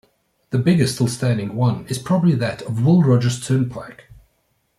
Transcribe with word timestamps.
The 0.49 0.57
biggest 0.57 0.95
still 0.95 1.07
standing 1.07 1.55
one 1.55 1.85
is 1.85 1.99
probably 1.99 2.33
that 2.33 2.63
at 2.63 2.71
Will 2.73 3.03
Rogers 3.03 3.39
Turnpike. 3.39 4.05